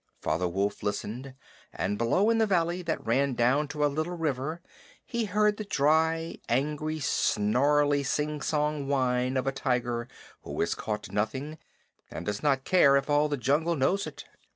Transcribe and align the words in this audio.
Father 0.19 0.47
Wolf 0.47 0.81
listened, 0.81 1.35
and 1.71 1.95
below 1.99 2.31
in 2.31 2.39
the 2.39 2.47
valley 2.47 2.81
that 2.81 3.05
ran 3.05 3.35
down 3.35 3.67
to 3.67 3.85
a 3.85 3.85
little 3.85 4.17
river 4.17 4.59
he 5.05 5.25
heard 5.25 5.57
the 5.57 5.63
dry, 5.63 6.39
angry, 6.49 6.99
snarly, 6.99 8.01
singsong 8.01 8.87
whine 8.87 9.37
of 9.37 9.45
a 9.45 9.51
tiger 9.51 10.07
who 10.41 10.59
has 10.61 10.73
caught 10.73 11.11
nothing 11.11 11.59
and 12.09 12.25
does 12.25 12.41
not 12.41 12.63
care 12.63 12.97
if 12.97 13.11
all 13.11 13.29
the 13.29 13.37
jungle 13.37 13.75
knows 13.75 14.07
it. 14.07 14.25